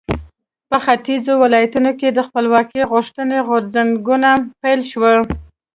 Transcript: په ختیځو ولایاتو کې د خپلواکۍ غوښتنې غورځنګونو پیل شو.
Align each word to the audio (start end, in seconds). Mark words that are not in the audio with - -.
په 0.69 0.77
ختیځو 0.85 1.33
ولایاتو 1.43 1.79
کې 1.99 2.09
د 2.11 2.19
خپلواکۍ 2.27 2.81
غوښتنې 2.91 3.37
غورځنګونو 3.47 4.31
پیل 4.61 4.79
شو. 4.91 5.05